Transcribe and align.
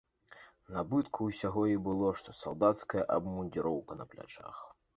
Набытку 0.77 1.27
ўсяго 1.27 1.63
і 1.73 1.75
было 1.87 2.09
што 2.21 2.35
салдацкая 2.41 3.07
абмундзіроўка 3.19 3.99
на 4.01 4.05
плячах. 4.15 4.69